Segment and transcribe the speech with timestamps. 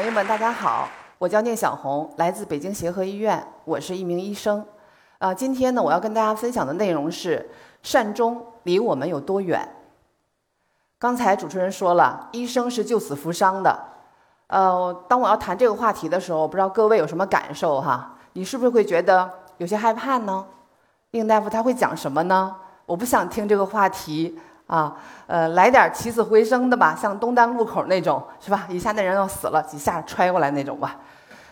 [0.00, 0.88] 朋友们，大家好，
[1.18, 4.64] 我叫聂小红，来自北京协和医院，我是一名医生。
[5.18, 7.50] 啊，今天呢，我要跟大家分享的内容是
[7.82, 9.68] 善终离我们有多远。
[10.98, 13.78] 刚才主持人说了，医生是救死扶伤的。
[14.46, 18.16] 呃，当我要谈这个话题的时候，不知道各位有什么感受哈？
[18.32, 20.46] 你是不是会觉得有些害怕呢？
[21.10, 22.56] 宁大夫他会讲什么呢？
[22.86, 24.38] 我不想听这个话题。
[24.70, 24.96] 啊，
[25.26, 28.68] 呃，来点起死回生的吧，像东单路口那种，是吧？
[28.70, 31.00] 一下那人要死了，几下踹过来那种吧。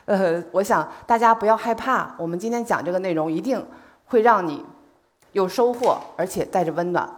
[0.04, 3.60] 呃，我想大家不要害怕，我们今天讲这个内容一定
[4.04, 4.64] 会让你
[5.32, 7.10] 有收获，而且带着温暖。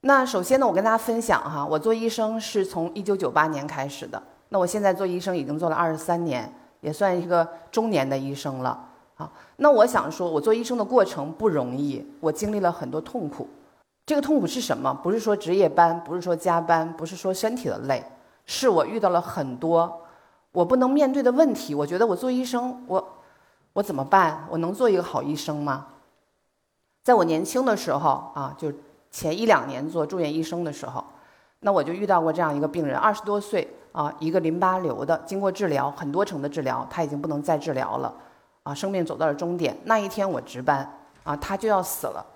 [0.00, 8.76] 那首先呢，我跟大家分享哈，我做医生是从一九九八年开始的，那我现在做医生已经做了二十三年，也算一个中年的医生了。
[9.14, 13.48] 好，那我想说，我做医生的过程不容易，我经历了很多痛苦。
[14.10, 14.92] 这个痛苦是什么？
[14.92, 18.04] 不是说值夜班，不是说加班，不是说身体的累，
[18.44, 20.02] 是我遇到了很多
[20.50, 21.76] 我不能面对的问题。
[21.76, 23.08] 我觉得我做医生，我
[23.74, 24.48] 我怎么办？
[24.50, 25.86] 我能做一个好医生吗？
[27.04, 28.72] 在我年轻的时候啊，就
[29.12, 31.04] 前一两年做住院医生的时候，
[31.60, 38.12] 那我就遇到过这样一个病人，二十多岁啊，一个淋巴瘤的，经过治疗很多层的治疗，他已经不能再治疗了，
[38.64, 39.78] 啊，生命走到了终点。
[39.84, 42.26] 那一天我值班啊，他就要死了。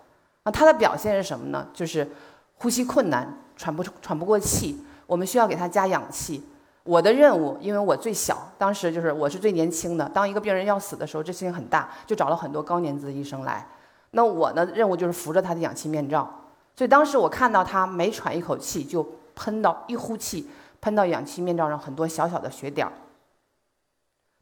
[0.44, 1.66] 那他的表现是什么呢？
[1.72, 2.10] 就是
[2.58, 6.44] 呼吸困难，喘不喘不过气，我们需要给他加氧气。
[6.84, 10.06] 我的任务，因为我最小，当时就是我是最年轻的。
[10.10, 13.66] 当一个病人要死的时候，这事情很大，就找了很多高年资的医生来。
[14.10, 16.28] 那我的任务就是扶着他的氧气面罩。
[16.76, 20.50] 所以当时我看到他每喘一口气，就喷到一呼气，
[20.82, 22.92] 喷到氧气面罩上很多小小的血点儿。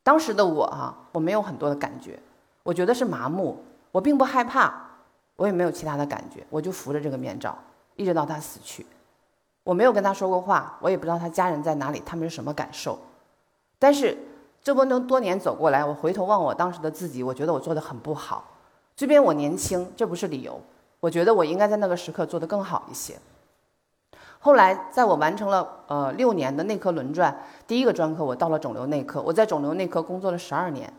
[0.03, 2.19] 当时的我啊，我没有很多的感觉，
[2.64, 4.89] 我觉得是麻木，我并不害怕。
[5.36, 7.56] 我也没有其他的感觉，我就扶着这个面罩，
[7.97, 8.86] 一直到他死去。
[9.64, 12.98] 我没有跟他说过话，我也不知道他家人在哪里，他们是什么感受。
[13.78, 14.16] 但是
[14.62, 18.45] 这么多多年走过来，我回头望我当时的自己，我觉得我做的很不好。
[18.95, 20.61] 即便我年轻，这不是理由。
[21.01, 23.17] 我觉得我应该在那个时刻做得更好一些。
[24.39, 27.36] 后来，在我完成了呃六年的内科轮转，
[27.67, 30.92] 第一个专科我到了肿瘤内科，我在肿瘤内科工作了十二年。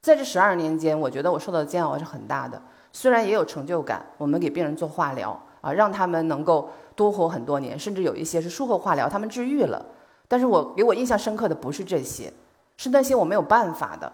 [0.00, 2.60] 在这十二年间，我觉得我受到的煎熬是很大的。
[2.92, 9.84] 虽然也有成就感，我们给病人做化疗啊，让他们能够多活很多年，甚至有一些是术后化疗，他们治愈了。
[10.28, 12.32] 但是我给我印象深刻的不是这些，
[12.76, 14.12] 是那些我没有办法的。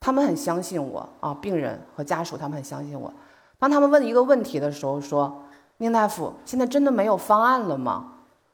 [0.00, 3.12] 他们很相信我啊，病人和家属他们很相信我。
[3.58, 5.42] 当他们问一个问题的时候，说
[5.78, 8.12] ：“宁大夫，现在真的没有方案了吗？”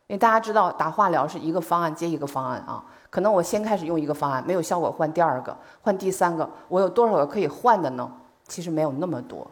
[0.08, 8.10] 因为大家知道打化疗是一个方案接一个方案啊，可能我先开始用一个方案没有效果，换第二个，换第三个，我有多少个可以换的呢？
[8.46, 9.46] 其实没有那么多，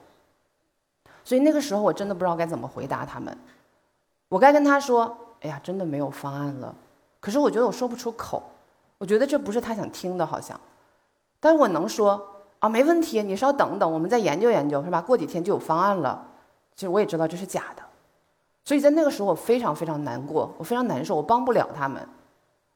[1.25, 3.36] 所以那个时候我真的不知道该怎么回答他们。
[4.28, 6.75] 我该跟他说：“哎呀，真的没有方案了。”
[7.20, 8.42] 可是我觉得我说不出口，
[8.98, 10.58] 我觉得这不是他想听的，好像。
[11.38, 12.25] 但是我能说
[12.58, 15.00] 啊，没问题，你稍等等，我们再研究研究，是吧？
[15.00, 16.26] 过几天就有方案了。
[16.74, 17.82] 其实我也知道这是假的，
[18.64, 22.06] 所以在那个时候我非常非常难过，我非常难受，我帮不了他们。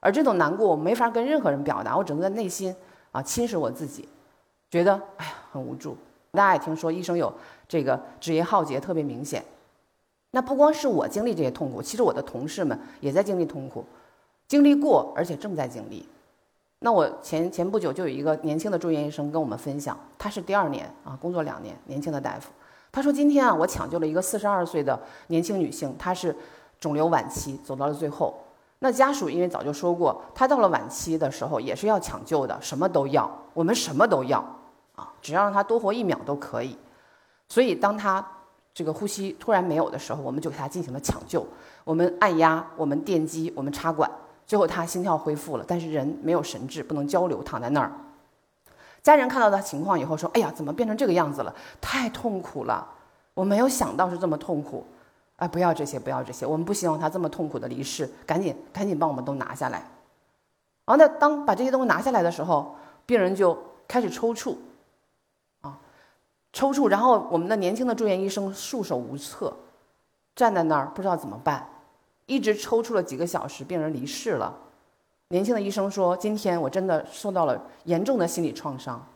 [0.00, 2.74] 而这种难过我没法跟任何人表达，我只能在内心
[3.12, 4.08] 啊侵蚀我自己。
[4.70, 5.96] 觉得哎呀无助，
[6.32, 7.32] 大家也听说医生有
[7.68, 9.44] 这个职业浩劫特别明显。
[10.32, 13.84] 那不光是我经历这些痛苦，其实我的同事们也在经历痛苦，
[14.48, 16.06] 经历过而且正在经历。
[16.80, 22.50] 那我前前不久就有一个年轻的住院医生跟我们分享，他是第二年啊，工作两年，年轻的大夫。
[22.92, 26.34] 他说今天啊，我抢救了一个四十二岁的年轻女性，她是
[26.78, 28.38] 肿瘤晚期，走到了最后。
[28.80, 34.44] 那家属因为早就说过，她到了晚期的时候也是要抢救的，什么都要，我们什么都要。
[34.96, 36.76] 啊，只要让他多活一秒都可以。
[37.48, 38.26] 所以，当他
[38.74, 41.46] 这个呼吸突然没有的时候，我们就给他进行了抢救。
[41.84, 44.10] 我们按压，我们电击，我们插管，
[44.46, 47.92] 最后他心跳恢复了，但是人没有神志，不能交流，躺在那儿。
[49.02, 51.54] 家人看到他情况以后说：“哎呀，怎么变成这个样子了？
[51.80, 52.84] 太痛苦了！
[53.34, 54.84] 我没有想到是这么痛苦。
[55.36, 58.10] 哎，不要这些，不要这些，我们不希望他这么痛苦的离世。
[58.26, 59.78] 赶紧，赶紧帮我们都拿下来。”
[60.84, 62.74] 然后，那当把这些东西拿下来的时候，
[63.06, 63.56] 病人就
[63.86, 64.56] 开始抽搐。
[66.56, 69.54] 抽搐，然后我们的年轻的住院医生束手无策，
[70.34, 71.68] 站在那儿不知道怎么办，
[72.24, 74.56] 一直抽搐了几个小时，病人离世了。
[75.28, 79.06] 年轻的医生说：“今天我真的受到了严重的心理创伤。”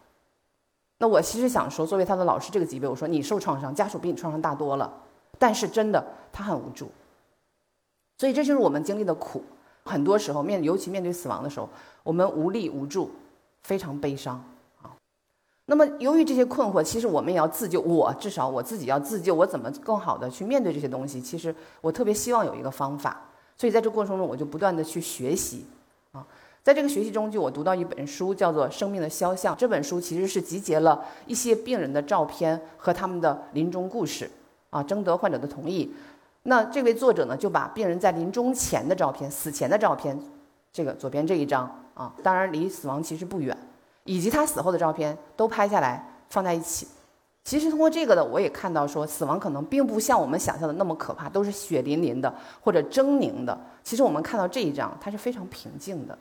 [1.00, 4.92] 那我其实想说，作为他的老师这个级别，我说你受创伤，家属比你创伤大多了。
[5.38, 6.90] 但是真的，他很无助。
[8.18, 9.42] 所以这就是我们经历的苦。
[9.86, 11.66] 很多时候面，尤其面对死亡的时候，
[12.02, 13.10] 我们无力无助，
[13.62, 14.44] 非常悲伤。
[15.70, 17.80] 那么，由于这些困惑，其实我们也要自救。
[17.80, 21.20] 我至少我自己要自救，我怎么更好的去面对这些东西？
[21.20, 23.22] 其实我特别希望有一个方法。
[23.56, 25.64] 所以在这过程中，我就不断的去学习，
[26.10, 26.26] 啊，
[26.64, 29.54] 在这个学习中，就我读到一本书，叫做《生命的肖像》。
[29.56, 34.28] 这本书其实是集结了一些病人的照片和他们的临终故事，
[34.70, 35.94] 啊，征得患者的同意。
[36.42, 40.20] 那这位作者呢，就把病人在临终前的照片、死前的照片，
[40.72, 43.56] 这个左边这一张啊，当然离死亡其实不远，
[44.10, 46.88] 以及他死后的照片都拍下来放在一起。
[47.44, 53.56] 其实通过这个呢，我也看到说，死亡可能并不像我们想象的那么可怕，都是血淋淋的或者狰狞的。
[53.84, 56.18] 其实我们看到这一张，它是非常平静的。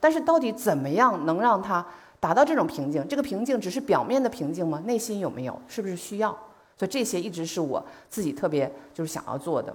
[0.00, 1.84] 但是到底怎么样能让它
[2.18, 3.06] 达到这种平静？
[3.06, 4.80] 这个平静只是表面的平静吗？
[4.86, 5.60] 内心有没有？
[5.68, 6.30] 是不是需要？
[6.78, 9.74] 所以这些一直是我自己特别就是想要做的。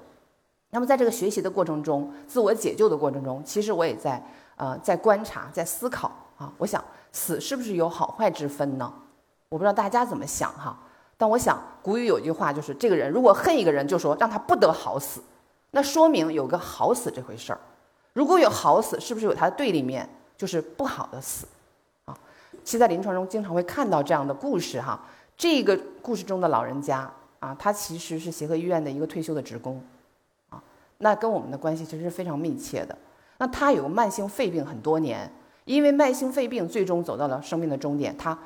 [0.72, 4.22] 那么在这个学习的过程中，自我解救的过程中，其实我也在
[4.56, 6.52] 呃在观察，在思考啊。
[6.58, 8.94] 我想死是不是有好坏之分呢？
[9.50, 10.78] 我不知道大家怎么想哈，
[11.16, 15.22] 但我想古语有句话，就是这个人如果恨一个人，就说让他不得好死，
[15.72, 17.60] 那说明有个好死这回事儿。
[18.14, 20.08] 如果有好死，是不是有它的对立面，
[20.38, 21.48] 就是不好的死？
[22.06, 22.18] 啊，
[22.64, 25.00] 其实，在临床中经常会看到这样的故事哈。
[25.36, 29.84] 这个故事中的老人家啊，他其实是协和医院的一个退休的职工，
[30.50, 30.62] 啊，
[31.00, 32.98] 那跟我们的关系其实是非常密切的。
[33.40, 35.32] 那他有个慢性肺病很多年，
[35.66, 38.38] 因为慢性肺病最终走到了生命的终点，他。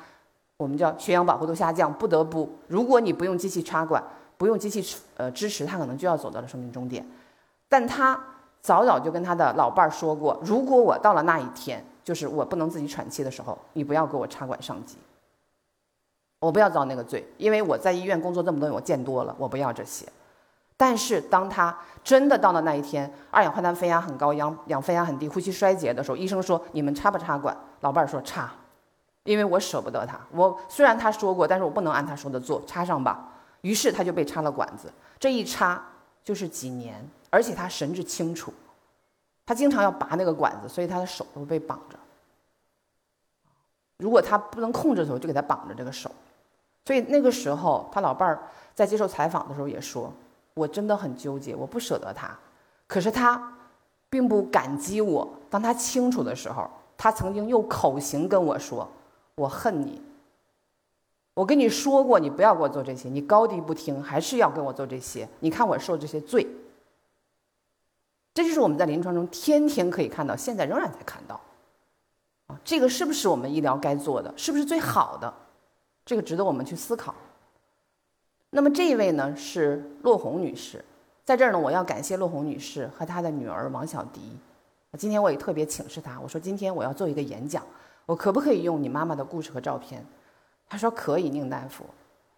[0.56, 4.02] 我们叫血氧饱和度下降，不得不，如果你不用机器插管，
[4.36, 4.84] 不用机器
[5.16, 7.06] 呃支持，他可能就要走到了生命终点。
[7.68, 8.20] 但他
[8.60, 14.96] 早早就跟他的老伴说过，如果我到了那一天，就是我不能自己喘气的时候，你不要给我插管上机，
[16.40, 20.08] 我不要遭那个罪，因为我在医院工作这么多年，我见多了，我不要这些。
[20.78, 27.54] 但是当他真的到了那一天，二氧化碳分压很高，氧氧分压很低，呼吸衰竭的时候，医生说你们插不插管？
[27.80, 28.50] 老伴儿说插。
[29.24, 33.28] 因为我舍不得他，我虽然他说过，但是我不能按他说的做，插上吧。
[33.60, 35.84] 于是他就被插了管子，这一插
[36.24, 38.54] 就是几年，而且他神志清楚，
[39.44, 41.98] 他经常要拔那个管子，所以他的手都被绑着。
[43.98, 46.10] 如果他不能控制的时候，就给他绑着这个手。
[46.86, 50.10] 所以那个时候，他老伴儿在接受采访的时候也说
[50.58, 52.36] ：“我真的很纠结，我不舍得他，
[52.86, 53.56] 可是他
[54.10, 55.28] 并不感激我。
[55.48, 58.86] 当他清楚的时候，他曾经用口型跟我说。”
[59.38, 60.02] 我恨你，
[61.34, 65.28] 我跟你说过，你不要给我做这些，你高低不听，还是要给我做这些。
[65.38, 66.44] 你看我受这些罪，
[68.34, 71.40] 这就是我们在临床中天天可以看到，现在仍然在看到。
[72.48, 74.34] 啊，这个是不是我们医疗该做的？
[74.36, 75.32] 是不是最好的？
[76.04, 77.14] 这个值得我们去思考。
[78.50, 80.82] 那么这一位呢是骆红女士，
[81.24, 84.20] 在这儿呢，我要感谢骆红女士和她的女儿王小迪。
[84.96, 87.62] 今天我也特别请示她，我说今天我要做一个演讲。
[88.06, 90.02] 我可不可以用你妈妈的故事和照片？
[90.66, 91.84] 她说可以，宁大夫。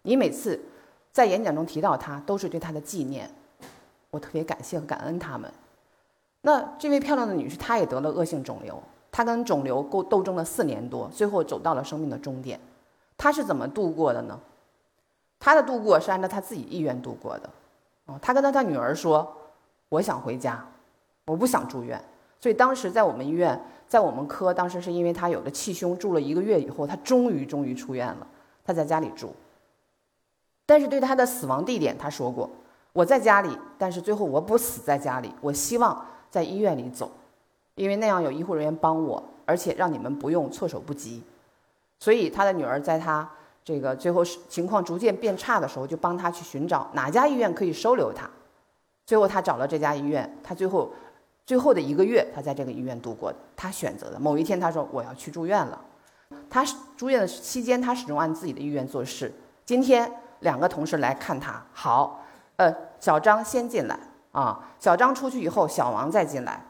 [0.01, 0.59] 你每次
[1.13, 3.31] 在演讲中提到她，都是对她的纪念。
[4.09, 5.49] 我特别感谢和感恩他们。
[6.41, 12.59] 那这位漂亮的女士，她也得了恶性肿瘤，她跟肿瘤斗斗争了四年多，最后走到了生命的终点。
[13.15, 14.37] 她是怎么度过的呢？
[15.41, 17.49] 他的度过是按照他自己意愿度过的。
[18.05, 19.35] 哦，他跟他的女儿说
[19.89, 20.65] ：“我想回家，
[21.25, 22.01] 我不想住院。”
[22.39, 23.61] 所以当时在我们医院。
[23.91, 28.27] 在我们科，当时是因为他有了气胸，住了一个月以后，他终于终于出院了。
[28.63, 29.35] 他在家里住，
[30.65, 32.49] 但是对他的死亡地点，他说过
[32.93, 37.11] ：“我在家里，但是最后我不死在家里，我希望在医院里走，
[37.75, 41.21] 因为那样有医护人员帮我，而且让你们不用措手不及。”
[41.99, 43.29] 所以他的女儿在他
[43.63, 48.29] 这个最后情况逐渐变差的时候，就帮他去寻找哪家医院可以收留他。
[49.05, 50.91] 最后他找了这家医院，他最后。
[51.43, 53.37] 最后的一个月，他在这个医院度过的。
[53.57, 55.81] 他选择的某一天，他说：“我要去住院了。”
[56.49, 56.63] 他
[56.95, 59.33] 住院的期间，他始终按自己的意愿做事。
[59.65, 60.09] 今天
[60.41, 62.23] 两个同事来看他，好，
[62.55, 63.99] 呃，小张先进来
[64.31, 64.71] 啊。
[64.79, 66.63] 小张出去以后，小王再进来。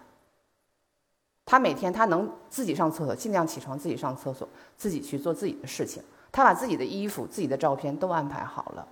[1.45, 6.01] 他每天他能自己上厕所，尽量起床自己上厕所，自己去做自己的事情。
[6.31, 8.88] 他把自己的衣服、自己的照片都安排好了，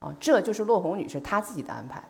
[0.00, 2.02] 啊，这就是骆红女士她自己的安排。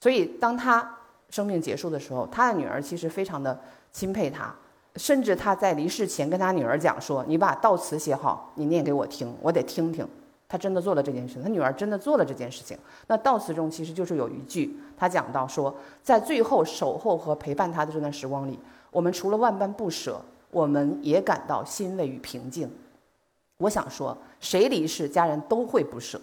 [0.00, 0.98] 所以当她。
[1.30, 3.58] 生命结束的时候，她的女儿其实非常的
[3.90, 4.54] 钦佩她，
[4.96, 10.06] 甚至她在离世前跟她女儿讲说：“你把悼词写好，你念给我听，我得听听。”
[10.46, 12.76] 她真的做了这件事，她女儿真的做了这件事情。
[13.06, 18.58] 那悼词中其实就是有一句，她讲到说，在最后守候和陪伴她的这段时光里，
[18.90, 22.70] 我们除了万般不舍，我们也感到欣慰与平静。
[23.62, 26.20] 我想说，谁离世，家人都会不舍，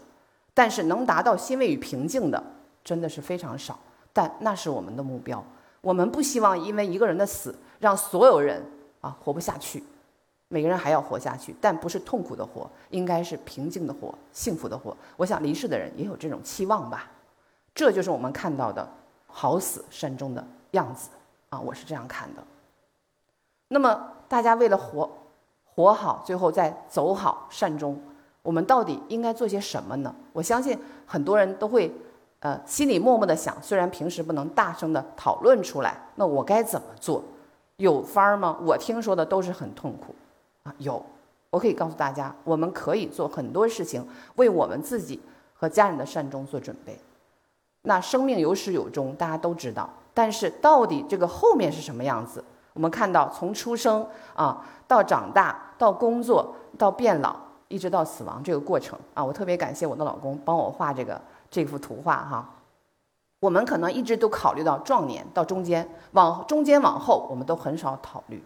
[0.53, 2.43] 但是能达到欣慰与平静的，
[2.83, 3.79] 真的是非常少。
[4.11, 5.41] 但那是我们的目标，
[5.79, 8.61] 我们不希望因为一个人的死让所有人
[8.99, 9.81] 啊活不下去，
[10.49, 14.95] 每个人还要活下去，但不是痛苦的活，应该是平静的活，幸福的活。
[15.15, 17.09] 我想离世的人也有这种期望吧，
[17.73, 18.85] 这就是我们看到的
[19.27, 21.09] 好死善终的样子
[21.49, 22.43] 啊，我是这样看的。
[23.67, 25.09] 那么大家为了活
[25.79, 27.97] 活好，最后再走好善终，
[28.41, 30.13] 我们到底应该做些什么呢？
[30.33, 31.89] 我相信很多人都会，
[32.41, 37.23] 呃，心里默默的想，虽然平时不能大声的讨论出来，那我该怎么做？
[37.77, 38.57] 有法儿吗？
[38.61, 40.13] 我听说的都是很痛苦，
[40.63, 41.01] 啊，有，
[41.49, 44.05] 我可以告诉大家，我们可以做很多事情，
[44.35, 45.21] 为我们自己
[45.53, 46.99] 和家人的善终做准备。
[47.83, 52.43] 那生命有始有终，大家都知道，但是到底这个后面是什么样子？
[52.73, 54.05] 我们看到，从出生
[54.35, 57.35] 啊，到长大，到工作，到变老，
[57.69, 61.19] 一直到死亡这个过程啊，我特别感谢我的老公帮我画这个
[61.49, 62.47] 这幅图画哈。
[63.39, 68.43] 我们可能一直都考虑到壮年，到中间，往中间往后，我们都很少考虑。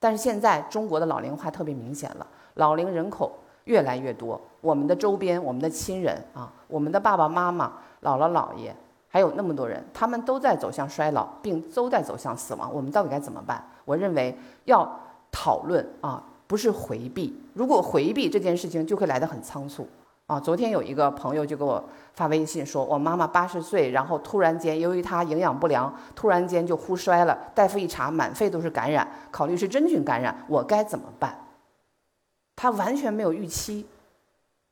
[0.00, 3.32] 但是现在中国的老龄化特别明显了，老龄人口
[3.64, 7.72] 越来越多，我们的周边，我们的亲人啊，我们的爸爸妈妈、
[8.02, 8.74] 姥姥姥爷。
[9.08, 12.72] 还有那么多人，他们都在走向衰老，并都在走向死亡。
[12.72, 13.62] 我们到底该怎么办？
[13.84, 14.34] 我认为
[14.64, 14.90] 要
[15.30, 17.34] 讨论啊，不是回避。
[17.54, 19.88] 如果回避这件事情，就会来得很仓促
[20.26, 20.38] 啊。
[20.38, 21.82] 昨天有一个朋友就给我
[22.12, 27.38] 发微信说，我妈妈八十岁，然后突然间由于她营养不良，突然间就呼衰了。
[27.54, 31.34] 大夫一查，满肺都是感染，考虑是真菌感染，我该怎么办？
[32.54, 33.86] 他完全没有预期。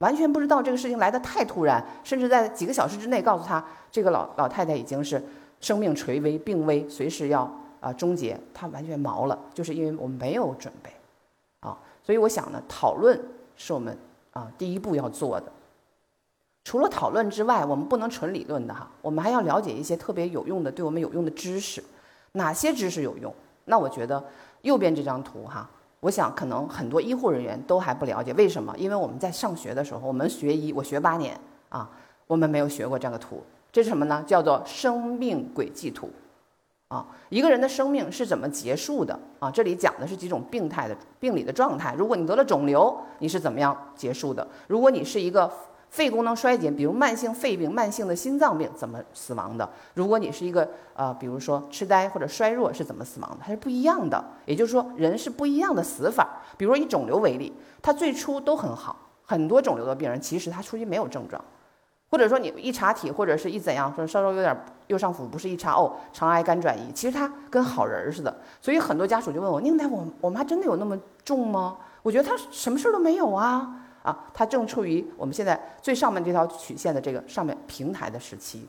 [0.01, 5.25] 完全不知道这个事情来得太突然，甚至在几个小时之内告诉他，这个老老太太已经是
[5.61, 10.91] 生命垂危、病危，随时要啊终结，他完全毛了，就是因为我们没有准备，
[12.03, 13.21] 所以我想呢，讨论
[13.57, 13.97] 是我们
[14.33, 15.53] 啊第一步要做的。
[16.65, 21.83] 除了讨论之外，我们不能纯理论的哈，我们还要了解一些特别有用的、对我们有用的知识。
[22.33, 23.35] 哪些知识有用？
[23.65, 24.23] 那我觉得
[24.63, 25.69] 右边这张图哈。
[26.01, 28.75] 我想，可能很多医护人员都还不了解为什么？
[28.79, 31.39] 因为我们在上学的时候，我们学医，我学八年
[31.69, 31.91] 啊，
[32.27, 33.43] 我们没有学过这样的图。
[33.73, 34.25] 这是什么呢？
[34.27, 36.09] 叫做生命轨迹图，
[36.91, 39.51] 啊，一个人的生命是怎么结束的啊？
[39.51, 41.95] 这里讲的是几种病态的病理的状态。
[41.97, 44.47] 如果你得了肿瘤，你是怎么样结束的？
[44.67, 45.51] 如果你是一个。
[45.91, 49.69] 肺功能衰竭，比如慢性肺病、慢性的心脏病，怎么死亡的？
[49.95, 53.39] 如果你是一个呃，比如说痴呆或者衰弱，是怎么死亡的？
[53.45, 54.25] 它是不一样的。
[54.47, 56.43] 也就是说，人是不一样的死法。
[56.57, 58.95] 比如以肿瘤为例，它最初都很好，
[59.25, 61.45] 很多肿瘤的病人其实他初期没有症状，
[62.11, 64.57] 或者说你一查体或者是一怎样，说稍稍有点
[64.89, 68.37] 右上腹不适，一查哦，肠癌肝转移，其实他跟好人似的。
[68.61, 71.79] 所以很多家属就问我：宁太，我我妈真的有那么重吗？
[72.03, 73.77] 我觉得她什么事儿都没有啊。
[74.03, 78.67] 啊，她正处于我们现在最上面这条曲线的这个上面平台的时期。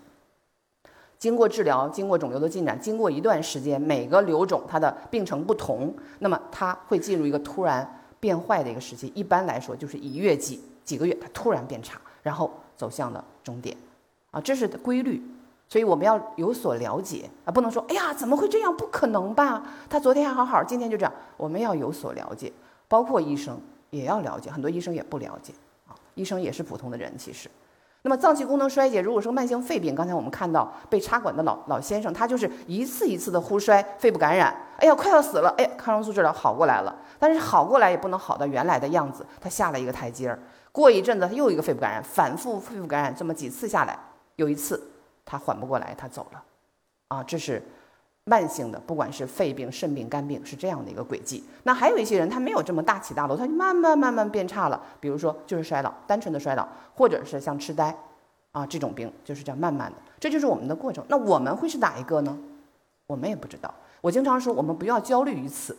[1.17, 9.12] 经过治疗，经过肿瘤的进展，经过一段时间，每个瘤种它的病程不同，那么它会进入一个突然变坏的一个时期。
[9.15, 12.51] 一般来说，就是一月几几个月，它突然变差，然后
[12.82, 13.78] 走向了终点。
[14.32, 15.22] 啊，这是规律，
[15.70, 18.76] 所以我们要有所了解啊，不能说哎呀怎么会这样？
[18.76, 19.62] 不可能吧？
[19.88, 21.14] 他昨天还好好，今天就这样。
[21.38, 22.52] 我们要有所了解，
[22.88, 23.56] 包括医生。
[23.92, 25.54] 也要了解，很多医生也不了解
[25.86, 25.92] 啊。
[26.16, 27.52] 医生也是普通的人，其实。
[28.04, 40.40] 那么脏器功能衰竭，如果说慢性肺病，刚才我们看到被插管的老老先生，他就是一次一次的呼衰，肺部感染，哎呀，快要死了，哎，抗生素治疗好过来了，但是好过来也不能好到原来的样子，他下了一个台阶儿。
[40.72, 43.98] 过一阵子他又一个肺部感染，反复肺部感染这么几次下来，
[44.36, 44.82] 有一次
[45.25, 46.44] 他缓不过来，他走了，
[47.10, 47.62] 啊，这是。
[48.24, 51.44] 慢性的，不管是肺病、肾病、肝病，是这样的一个轨迹。
[51.63, 54.80] 那还有一些人，他没有这么大起大落，他就慢慢慢慢变差了。
[55.00, 57.98] 比如说，就是衰老，单纯的衰老，或者是像痴呆，
[58.51, 61.04] 啊，这种病就是这样慢慢的，这就是我们的过程。
[61.10, 62.38] 那我们会是哪一个呢？
[63.08, 63.74] 我们也不知道。
[64.01, 65.75] 我经常说，我们不要焦虑于此，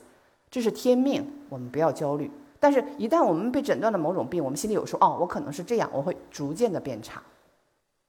[0.50, 2.28] 这是天命，我们不要焦虑。
[2.62, 7.20] 但是，一旦我们被诊断了某种病，我们心里有数，哦，我可能是这样，我会逐渐的变差。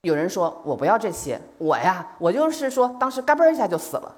[0.03, 4.15] 有人说我不要这些，我呀，我就是说当时嘎嘣一下就死了。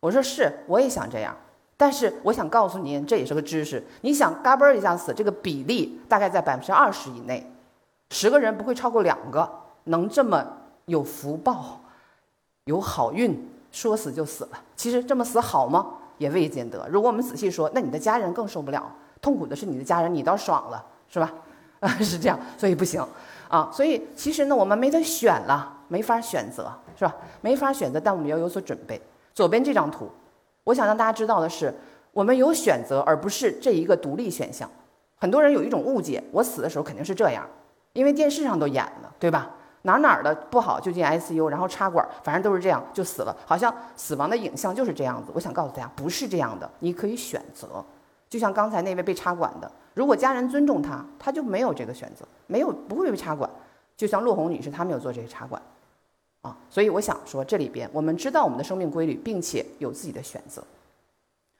[0.00, 1.34] 我说是，我也想这样，
[1.78, 3.82] 但是我想告诉您，这也是个知识。
[4.02, 7.50] 你想嘎嘣一下死，这个比例大概在百分之二十以内，
[8.10, 9.50] 十个人不会超过两个
[9.84, 10.46] 能这么
[10.84, 11.80] 有福报、
[12.66, 14.62] 有好运，说死就死了。
[14.76, 15.86] 其实这么死好吗？
[16.18, 16.86] 也未见得。
[16.90, 18.94] 如果我们仔细说，那你的家人更受不了，
[19.24, 21.32] 痛苦的是你的家人，你倒爽了，是吧？
[21.80, 23.02] 啊， 是这样，所以不行
[23.48, 23.70] 啊。
[23.72, 27.16] 所以其实呢，我们没得选了，没法选择，是吧？
[27.40, 29.00] 没法选择，但我们要有所准备。
[29.32, 30.10] 左边这张图，
[30.64, 31.74] 我想让大家知道的是，
[32.12, 34.68] 我们有选择，而不是这一个独立选项。
[35.16, 37.48] 很多人有一种误解，我死的时候肯定是这样，
[37.94, 39.50] 因为电视上都演了，对吧？
[39.86, 45.32] 哪哪的不好就进 ICU，然后插管，反正都是这样就死了，好像死亡的影像就是这样子。
[45.34, 47.82] 我想告诉大家，不是这样的，你可以选择。
[48.34, 53.48] 就像刚才那位被插管的，如果家人尊重他，他就没有这个选择，没有不会被插管。
[53.96, 55.62] 就像陆红女士，她没有做这些插管。
[56.42, 60.64] 啊，所以我想说，这里边我们知道我们的生命规律，并且有自己的选择。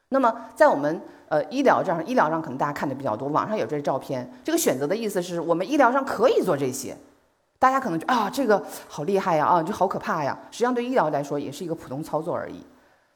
[0.09, 4.28] 那么在我们呃医疗这样，医疗上可能大家看的比较多，网上有这些照片。
[4.43, 6.97] 这个选择的意思是我们医疗上可以做这些，
[7.61, 10.37] 大家可能就啊这个好厉害呀啊就好可怕呀。
[10.50, 12.61] 实际上对医疗来说也是一个普通操作而已。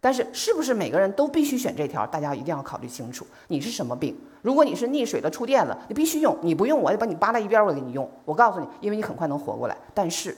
[0.01, 2.07] 但是是不是每个人都必须选这条？
[2.07, 4.17] 大家一定要考虑清楚，你是什么病？
[4.43, 8.09] 如果你是溺水了、触电了，你必须用，你不用我就把你扒拉一边，我给你用。
[8.25, 9.77] 我告诉你，因为你很快能活过来。
[9.93, 10.37] 但是，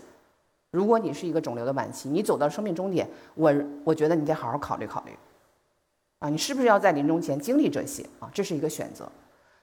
[0.70, 3.52] 如果你是一个肿瘤的晚期，你走到生命终点，我
[3.84, 5.12] 我觉得你得好好考虑考虑，
[6.20, 8.30] 啊，你是不是要在临终前经历这些啊？
[8.32, 9.06] 这是一个选择。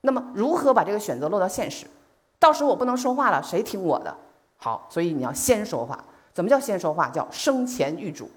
[0.02, 1.86] 那么如何把这个选择落到现实？
[2.38, 4.16] 到时候我不能说话了，谁听我的？
[4.58, 6.04] 好，所以你要先说话。
[6.32, 7.08] 怎么叫先说话？
[7.10, 8.30] 叫生前预嘱。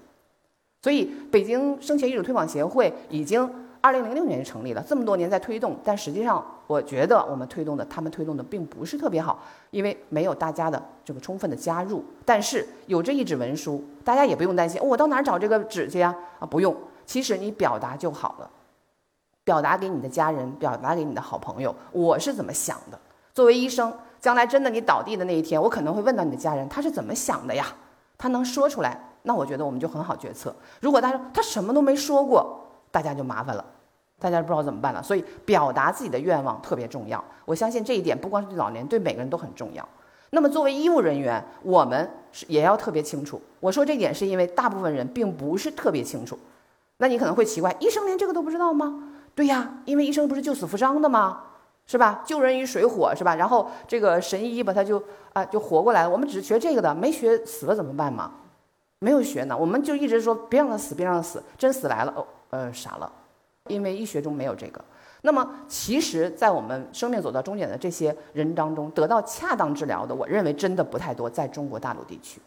[0.82, 3.48] 所以，北京生前遗嘱推广协会已经
[3.80, 12.04] 二零零六年就成立了，这么多年在推动，但实际上，我觉得我们推动的，他们推动的并不是特别好，因为没有大家的这个充分的加入。
[12.24, 16.12] 但是有这一纸文书，大家也不用担心，我到哪儿找这个纸去呀？
[16.40, 18.50] 啊，不用，其实你表达就好了，
[19.44, 22.98] 表达给你的家人，表达给你的好朋友，我是怎么想的。
[23.32, 27.66] 作为医生，将来真的你倒地的那一天，我可能会问到你的家人，他是怎么想的呀？
[28.18, 29.10] 他能说出来。
[29.22, 30.54] 那我觉得我们就很好决策。
[30.80, 33.64] 如果他说他什么都没说过，大家就麻烦了，
[34.18, 35.02] 大家不知道怎么办了。
[35.02, 37.22] 所以表达自己的愿望特别重要。
[37.44, 39.86] 我相信这一点不光是对老年，对每个人都很重要。
[40.30, 43.40] 那么作为医务人员，我们是也要特别清楚。
[43.60, 46.38] 我说这点是因为大部分人并不是特别清楚。
[46.96, 49.10] 那你可能会奇怪，医生连这个都不知道吗？
[49.34, 51.42] 对呀，因为医生不是救死扶伤的吗？
[51.86, 52.22] 是吧？
[52.24, 53.34] 救人于水火是吧？
[53.34, 55.02] 然后这个神医把他就
[55.32, 56.10] 啊就活过来了。
[56.10, 58.30] 我们只是学这个的，没学死了怎么办嘛？
[59.02, 63.12] 没有学呢，我们就一直说别让他死，别让他死，真死来了哦，呃，傻了，
[63.66, 64.80] 因为医学中没有这个。
[65.22, 72.40] 那么，其实，在我们生命走到终点的这些人当中，得到恰当治疗的，我认为真的不太多，在中国大陆地区，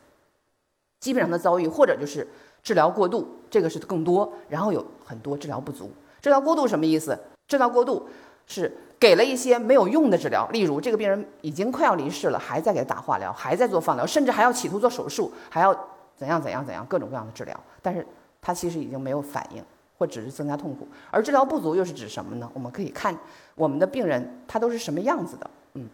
[1.02, 2.26] 基本上的遭遇或者就是
[2.64, 5.92] 治疗过度，这个是更多，然后有很多治疗不足。
[6.22, 7.20] 治疗过度什么意思？
[7.50, 8.08] 治疗过度
[8.48, 15.78] 是给了一些没有用的治疗，例如这个病人已经快要离世了，还在给他打化疗，还在做放疗，甚至还要企图做手术，还要。
[16.16, 18.06] 怎样怎样怎样，各种各样的治疗，但是
[18.42, 19.64] 他其实已经没有反应，
[19.98, 20.88] 或只是增加痛苦。
[21.12, 22.50] 而治疗不足又是指什么呢？
[22.54, 23.18] 我们可以看
[23.56, 25.90] 我们的病人他都是什么样子的，嗯。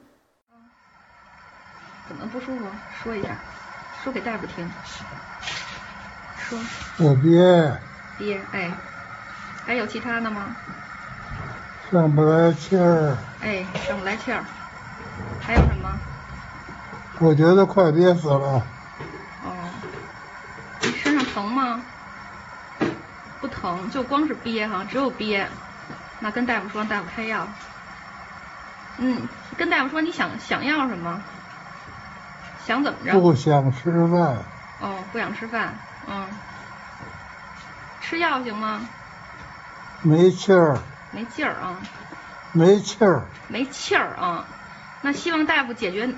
[2.08, 2.66] 怎么不舒服？
[3.04, 3.38] 说一下，
[4.04, 4.70] 说给大夫听。
[6.38, 6.60] 说。
[7.00, 7.80] 我憋。
[8.18, 8.72] 憋，哎。
[9.64, 10.56] 还有其他的吗？
[11.90, 13.16] 上不来气儿。
[13.42, 14.44] 哎，上不来气儿。
[15.40, 15.90] 还有什么？
[17.20, 18.62] 我觉得快憋死了。
[21.34, 21.84] 疼吗？
[23.40, 25.48] 不疼，就光是憋哈，只有憋。
[26.20, 27.48] 那跟大夫说，大夫开药。
[28.98, 31.22] 嗯，跟大夫说你想想要什么？
[32.68, 33.20] 想怎么着？
[33.20, 34.44] 不想吃饭。
[34.80, 35.74] 哦，不想吃饭，
[36.08, 36.28] 嗯。
[38.02, 38.88] 吃药行吗？
[40.04, 40.78] 没气儿。
[41.12, 41.82] 没劲儿啊。
[42.54, 43.26] 没气儿。
[43.48, 44.46] 没气儿啊。
[45.02, 46.14] 那希望大夫解决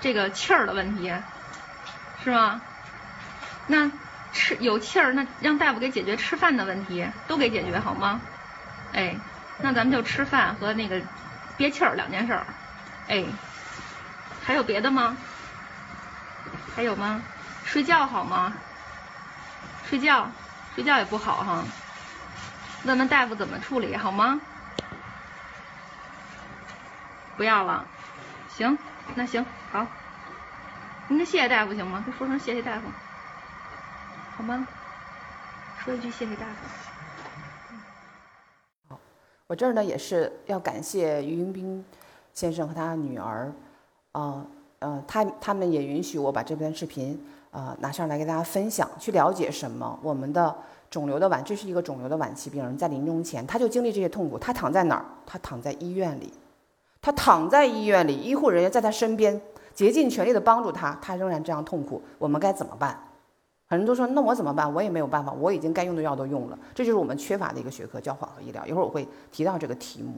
[0.00, 1.12] 这个气儿的问题，
[2.24, 2.60] 是吗？
[3.68, 3.90] 那。
[4.36, 8.20] 吃有气儿，那让大夫给解决吃饭的问题，都给解决好吗？
[8.92, 9.16] 哎，
[9.58, 11.00] 那咱们就吃饭和那个
[11.56, 12.38] 憋气儿两件事。
[13.08, 13.24] 哎，
[14.44, 15.16] 还有别的吗？
[16.76, 17.22] 还有吗？
[17.64, 18.52] 睡觉好吗？
[19.88, 20.30] 睡觉，
[20.74, 21.64] 睡觉也不好哈。
[22.84, 24.38] 问问大夫怎么处理好吗？
[27.36, 27.86] 不要了，
[28.48, 28.76] 行，
[29.14, 29.86] 那行好。
[31.08, 32.04] 您谢谢大夫行吗？
[32.18, 32.82] 说声谢谢大夫。
[34.36, 34.68] 好吗？
[35.82, 36.56] 说一句谢谢大夫。
[38.86, 38.98] 好，
[39.46, 41.82] 我这儿呢也是要感谢于迎宾
[42.34, 43.50] 先生和他的女儿，
[44.12, 44.44] 啊
[44.80, 47.18] 呃，他他们也允许我把这段视频
[47.50, 50.54] 啊拿上来跟大家分享，去了解什么我们的
[50.90, 55.04] 肿瘤的晚，这是一个肿瘤的晚期病人，在临终前他就经历这些痛苦，他躺在哪儿？
[55.24, 56.30] 他躺在医院里，
[57.00, 59.40] 他躺在医院里，医护人员在他身边
[59.74, 63.02] 竭尽全力的帮助他，他仍然这样痛苦，我们该怎么办？
[63.68, 64.72] 很多人都说，那我怎么办？
[64.72, 68.64] 我也没有办法，我已经该用的药都用了，这就是我们缺乏的一个学科，叫缓和医疗。
[68.64, 70.14] 一会儿我会提到这个题目。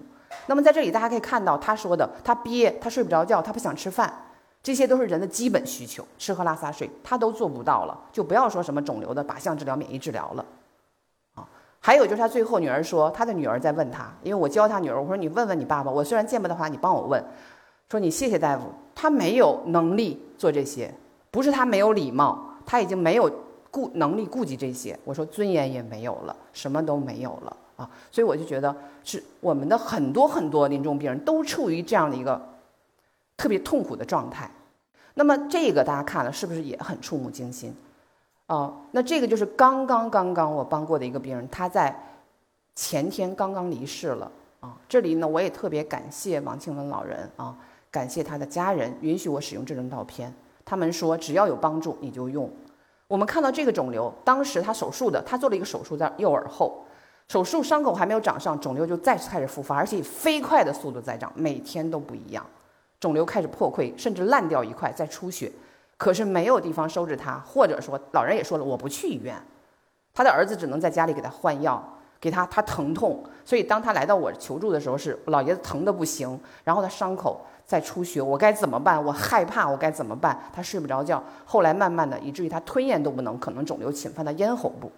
[0.46, 4.12] 那么在这里，大家可以看到他说的，他憋，他睡不着觉，他不想吃饭，
[4.62, 10.44] 这些都是人的基本需求，吃喝拉撒睡，他都做不到了，就不要说什么肿瘤的靶向治疗、免疫治疗了。
[11.36, 11.48] 啊，
[11.80, 17.24] 还有就是他最后女儿说，他的女儿在问他，因为我教他女儿，我说你问问你爸爸，我虽然见不到他，你帮我问，
[17.90, 20.92] 说你谢谢大夫，他没有能力做这些，
[21.30, 22.47] 不是他没有礼貌。
[22.68, 23.32] 他已经没有
[23.70, 27.90] 顾能力顾及这些，我说尊严也没有了，什么都没有了啊！
[28.10, 32.38] 所以我就觉得是我们的很多很多临终病人都处于这样的一个
[33.38, 34.50] 特别痛苦的状态。
[35.14, 37.74] 那么这个大家看了是不是也很触目惊心？
[38.48, 41.98] 哦，那这个就是刚刚刚刚我帮过的一个病人，他在
[42.74, 44.76] 前天刚刚离世了啊。
[44.86, 47.56] 这里呢，我也特别感谢王庆文老人啊，
[47.90, 50.30] 感谢他的家人允许我使用这张照片。
[50.68, 52.50] 他们说只要有帮助你就用。
[53.06, 56.84] 我们看到这个肿瘤，当时他手术的，他做了一个手术在右耳后，
[57.26, 62.44] 手术伤口还没有长上，肿瘤就再次开始复发，而且以飞快的速度在长，每天都不一样。
[63.00, 65.50] 肿瘤开始破溃，甚至烂掉一块，在出血，
[65.96, 69.34] 可是没有地方收治他，或者说老人也说了，我不去医院。
[70.12, 71.82] 他的儿子只能在家里给他换药，
[72.20, 79.02] 给他他疼痛，所以当他来到我求助的时候，是老爷子疼的不行，然后他伤口在出血，我该怎么办？
[79.02, 80.38] 我害怕，我该怎么办？
[80.52, 84.90] 他睡不着觉，后来慢慢的，以至于他吞咽都不能，可能肿瘤侵犯到咽喉部，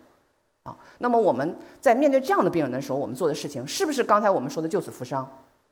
[0.63, 5.29] 啊，那么我们在面对这样的病人的时候，我们做的事情是不是刚才我们说的救死扶伤，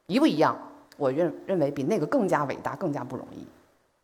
[0.07, 0.57] 一不一样？
[0.97, 3.47] 我认认为比那个更加伟大，更加不容易。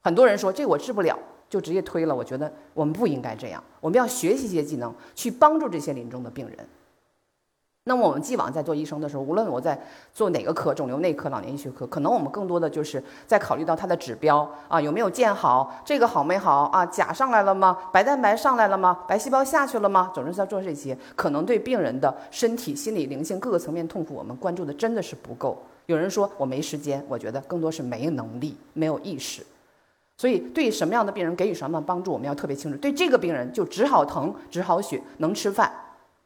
[0.03, 1.19] 很多人说这我治不了。
[1.47, 6.59] 就直接推了，我觉得我们不应该这样，我们要学习一些技能，去帮助这些临终的病人。
[7.87, 9.79] 那么我们既往在做医生的时候，无论我在
[10.15, 17.77] 做哪个科，肿瘤内科、老年医学科，可能我们更多的就是在考虑到它的指标啊，有没有见好，这个好没好啊，钾上来了吗？
[17.93, 19.01] 白蛋白上来了吗？
[19.07, 20.11] 白细胞下去了吗？
[20.15, 25.63] 总是在做这些，可能对病人的身体、心理、灵性各个层面痛苦，我们关注的真的是不够。
[25.85, 29.45] 有人说我没时间，我觉得更多是没能力、没有意识。
[30.17, 32.79] 所以，对什么样的病人给予什么帮助，我们要特别清楚。
[32.79, 35.71] 对这个病人，就止好疼、止好血、能吃饭，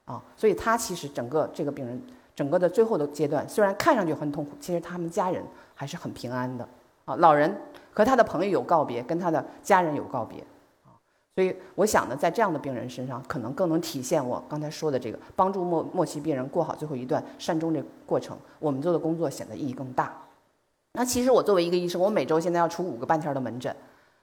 [0.09, 2.03] 啊，所以他其实整个这个病人
[2.35, 5.45] 整个的最后的阶段，虽然看上去很痛苦，其实他们家人
[5.75, 6.67] 还是很平安的。
[7.05, 7.55] 啊，老人
[7.93, 10.41] 和他的朋友有告别，跟他的家人有告别，
[10.85, 10.97] 啊，
[11.35, 20.13] 所以我想呢，在这样的病人身上，可能更能体现我刚才说的这个帮助末末期病人过好最后一段善终这过程，我们做的工作显得意义更大。
[20.93, 23.75] 那其实我作为一个医生，我每周现在要出五个半天的门诊，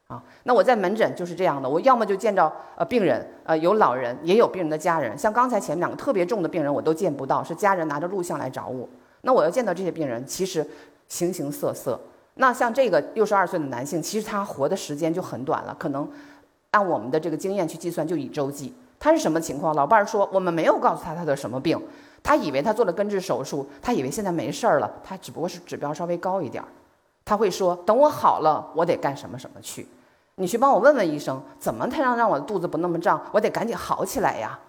[0.07, 8.87] 啊，那我在门诊就是这样的，我要么就见着呃病人，呃有老人，也有病人的家人，像刚才前面两个特别重的病人我都见不到，是家人拿着录像来找我。
[9.21, 10.63] 那我要见到这些病人，其实
[11.07, 11.99] 形形色色。
[12.35, 16.07] 那像这个六十二岁的男性，其实他活的时间就很短了，可能
[16.69, 18.71] 按我们的这个经验去计算，就以周计。
[18.99, 19.73] 他是什么情况？
[19.75, 21.81] 老伴儿说我们没有告诉他他的什么病。
[22.21, 26.67] 他以为他做了根治手术，他以为现在没事儿了，他只不过是指标稍微高一点儿。
[27.23, 29.87] 他会说：“等我好了，我得干什么什么去。”
[30.37, 33.21] 你去帮我问问医生，怎么才能让我的肚子不那么胀？
[33.31, 34.59] 我得赶紧好起来呀！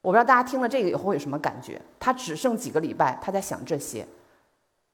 [0.00, 1.80] 我不知道大家听了这个以后有什么感觉？
[2.00, 4.06] 他只剩几个礼拜，他在想这些，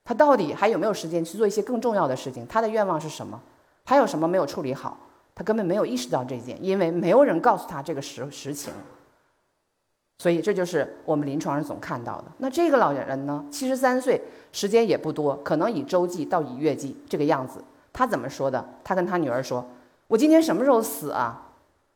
[0.04, 2.46] 他到底还有没有时间去做一些更重要的事情？
[2.46, 3.40] 他的愿望是什么？
[3.84, 4.96] 还有什么没有处理好？
[5.34, 8.72] 他根本没有意识到这件，因为没有人告诉他这个实实情。
[10.18, 12.24] 所以这就是我们临床上总看到的。
[12.38, 14.20] 那这个老人呢，七十三岁，
[14.52, 17.64] 时间也不多，可能以周计到以月计这个样子。
[17.92, 18.62] 他怎么说的？
[18.84, 19.66] 他跟他女儿说
[20.10, 21.40] ：“我今天什么时候死啊？”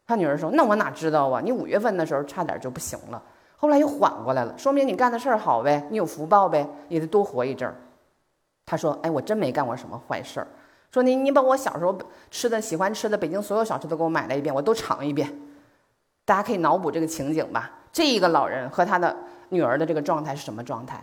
[0.07, 1.41] 他女儿说：“那我哪知道啊？
[1.43, 3.21] 你五月份的时候差点就不行了，
[3.57, 7.75] 后来又缓过来了，说明你干的事儿好呗，你有福报呗，你得多活一阵儿。”
[8.65, 10.47] 他说：“哎，我真没干过什么坏事儿。
[10.93, 11.99] 说你你把我小时候
[12.31, 15.29] 吃的、喜欢吃的北京所有小吃都给我买了一遍，我都尝一遍。
[16.25, 19.17] 大家可以脑补这个情景吧。”这一个老人和他的
[19.51, 21.03] 女儿的这个状态是什么状态？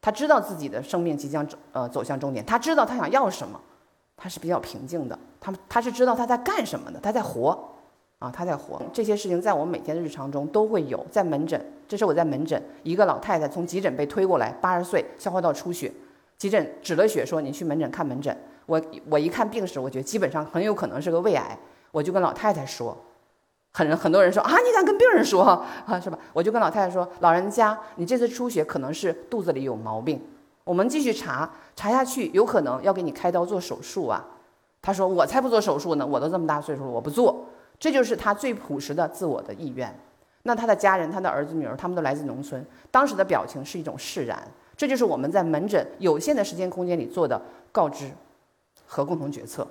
[0.00, 3.60] 他知道自己的生命即将呃走向终点，他知道他想要什么，
[4.22, 5.18] 他是比较平静的。
[5.40, 7.58] 他他是知道他在干什么的，他在活，
[8.18, 8.78] 啊，他在活。
[8.92, 11.04] 这些事情在我每天的日常中都会有。
[11.10, 15.90] 在门诊，这是我在门诊，一个老太太从急诊被推过来，八十岁，消化道出血，
[16.36, 18.36] 急诊止了血，说你去门诊看门诊。
[18.66, 21.58] 我我一看病史，我觉得基本上很有可能是个胃癌，
[21.90, 22.96] 我就跟老太太说。
[23.72, 25.42] 很很多人说啊，你敢跟病人说
[25.86, 26.18] 啊，是吧？
[26.32, 30.20] 我就跟老太太说，老人家，你这次出血可能是肚子里有毛病，
[30.64, 34.24] 我们继续查查下去，有可能要给你开刀做手术啊。
[34.82, 37.44] 他说我才不做手术呢，我都这么大岁数了，我不做。
[37.78, 39.94] 这就是他最朴实的自我的意愿。
[40.42, 44.42] 那他的家人，他的儿子女儿，他们都来自农村，当时的表情是一种释然。
[44.76, 48.10] 这就是我们在门诊有限的时间空间里做的告知
[48.86, 49.66] 和共同决策。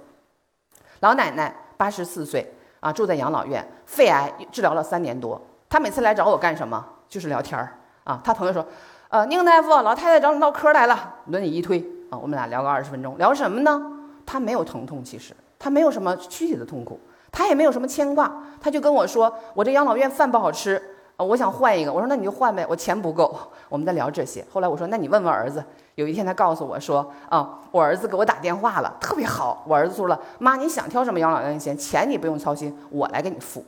[1.00, 2.54] 老奶奶八十四岁。
[2.82, 5.42] 啊，住在养老院，肺癌治疗了三年多。
[5.68, 6.82] 他每次来找我干什么？
[7.10, 7.76] 就是聊天儿
[8.06, 8.22] 啊。
[8.24, 8.66] 他朋友说，
[9.10, 13.82] 呃，宁大夫，老太太找你唠嗑来了，轮椅一推啊，我们俩聊个二十分钟，聊什么呢？
[14.24, 17.00] 他没有疼痛，其实他没有什么躯体的痛苦，
[17.32, 20.80] 他也没有什么牵挂，他就跟我说，我这养老院饭不好吃。
[21.18, 23.36] 我想换一个，我说那你就换呗，我钱不够。
[23.68, 25.64] 我们在聊这些，后来我说那你问问儿子。
[25.96, 29.64] 有一天他告诉我说啊，我儿子给我打电话了，特别好。
[29.68, 33.66] 我儿子说了，妈你想挑什么养老院先，钱你不用操心，我来给你付。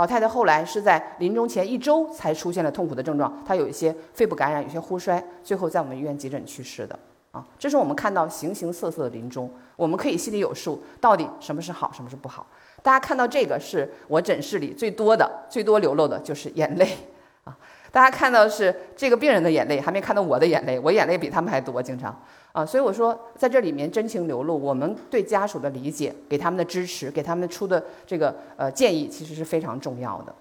[0.00, 6.98] 老太太后来是在临终前一周才出现了痛苦的症状，她有一些肺部感染，有些呼衰，最后在我们医院急诊去世的。
[7.32, 12.46] 啊，这是我们看到形形色色的临终，我们可以心里有数，到底什么是好，什么是不好。
[12.82, 16.96] 大家看到这个是我诊室里最多的、最多流露的就是眼泪，
[17.44, 17.54] 啊，
[17.92, 22.18] 大家看到是这个病人的眼泪，还没看到我的眼泪，我眼泪比他们还多，经常
[22.52, 22.64] 啊。
[22.64, 30.34] 所以我说，在这里面真情流露，我们对家属的理解，给他们的支持，给他们出的这个呃建议，其实是非常重要的。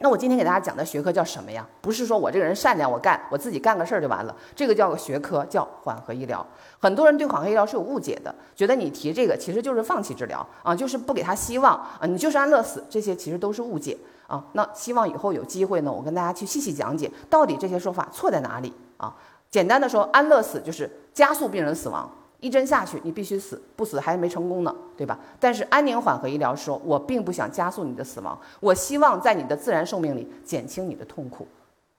[0.00, 1.66] 那我今天给大家讲的学科叫什么呀？
[1.80, 6.46] 不是说我这个人善良，我干我自己干个事儿就完了，这个叫个学科，叫缓和医疗。
[6.78, 14.44] 很多人对缓和医疗是有误解的，觉得你提这个其实就是放弃治疗啊，就是不给他希望啊，你就是安乐死，这些其实都是误解啊。
[14.52, 19.16] 那希望以后有机会呢，我跟大家去细细讲解，到底这些说法错在哪里啊？
[19.50, 22.08] 简单的说，安乐死就是加速病人死亡。
[22.40, 25.18] 一针下去，你必须死，不死还没成功呢，对吧？
[25.40, 31.48] 但是安宁缓和医疗说，我并不想加速你的死亡，我希望在你的自然寿命里减轻你的痛苦，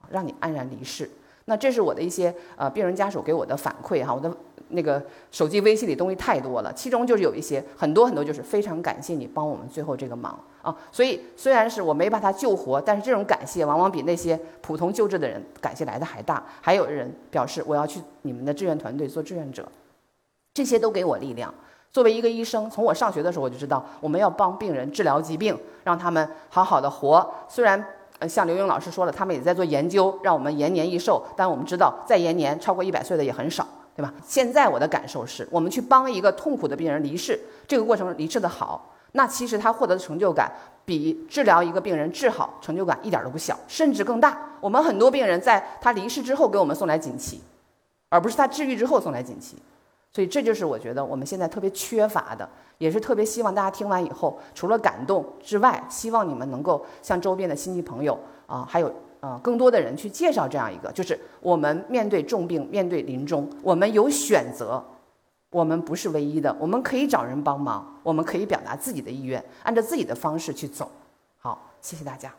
[0.09, 1.09] 让你安然离世。
[1.45, 4.31] 那这是我的一些呃病人家属给我的反馈哈，我的
[4.69, 5.01] 那个
[5.31, 10.75] 手机微信里东西太多了，其中就是有一些很多很多就是非常感谢你帮我们最后这个忙啊。
[10.91, 16.43] 所以虽然是我没把他救活，但是这种感谢往往比那些普通救治的人感谢来的还大。
[16.61, 19.67] 还有人表示我要去你们的志愿团队做志愿者。
[20.53, 21.53] 这些都给我力量。
[21.91, 27.33] 作为一个医生，从我上学的时候我就知道，我们要帮病人治疗疾病，让他们好好的活。
[27.47, 27.83] 虽然，
[28.19, 31.23] 呃，像刘英老师说了，他们也在做研究，让我们延年益寿。
[31.35, 33.66] 但我们知道，再延年超过一百岁的也很少，
[33.97, 34.13] 对吧？
[34.23, 40.51] 现在我的感受是，我们去帮一个痛苦的病人离世，这个过程离世的好，那其实他获得的成就感，
[40.85, 44.39] 比治疗一个病人治好成就感一点都不小，甚至更大。
[44.61, 47.41] 我们很多病人在他离世之后给我们送来锦旗，
[48.09, 49.57] 而不是他治愈之后送来锦旗。
[50.13, 64.83] 所以这就是我觉得我们现在特别缺乏的，也是特别希望大家听完以后，除了感动之外，希望你们能够向周边的亲戚朋友啊，还有啊更多的人去介绍这样一个，就是我们面对重病、面对临终，我们有选择，
[65.49, 70.91] 我们不是唯一的，我们可以找人帮忙，我们可以表达自己的意愿，按照自己的方式去走。
[71.37, 72.33] 好，谢谢大家。